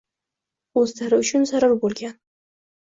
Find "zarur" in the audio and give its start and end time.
1.53-1.81